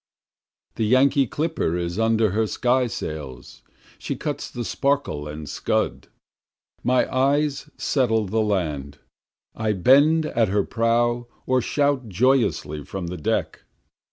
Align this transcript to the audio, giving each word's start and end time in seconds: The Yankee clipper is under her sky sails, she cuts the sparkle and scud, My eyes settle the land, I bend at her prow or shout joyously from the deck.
The 0.77 0.85
Yankee 0.85 1.27
clipper 1.27 1.77
is 1.77 1.99
under 1.99 2.31
her 2.31 2.47
sky 2.47 2.87
sails, 2.87 3.61
she 3.99 4.15
cuts 4.15 4.49
the 4.49 4.65
sparkle 4.65 5.27
and 5.27 5.47
scud, 5.47 6.07
My 6.83 7.07
eyes 7.15 7.69
settle 7.77 8.25
the 8.25 8.41
land, 8.41 8.97
I 9.55 9.73
bend 9.73 10.25
at 10.25 10.47
her 10.47 10.63
prow 10.63 11.27
or 11.45 11.61
shout 11.61 12.09
joyously 12.09 12.83
from 12.83 13.05
the 13.09 13.17
deck. 13.17 13.61